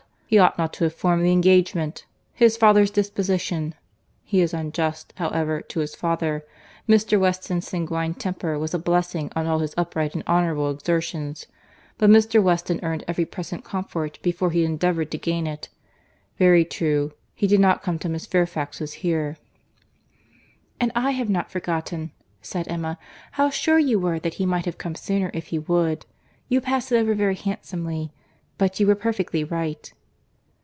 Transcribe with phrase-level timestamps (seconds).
[0.33, 5.93] —He ought not to have formed the engagement.—'His father's disposition:'—he is unjust, however, to his
[5.93, 6.45] father.
[6.87, 7.19] Mr.
[7.19, 11.47] Weston's sanguine temper was a blessing on all his upright and honourable exertions;
[11.97, 12.41] but Mr.
[12.41, 17.83] Weston earned every present comfort before he endeavoured to gain it.—Very true; he did not
[17.83, 19.35] come till Miss Fairfax was here."
[20.79, 22.11] "And I have not forgotten,"
[22.41, 22.97] said Emma,
[23.33, 26.05] "how sure you were that he might have come sooner if he would.
[26.47, 29.91] You pass it over very handsomely—but you were perfectly right."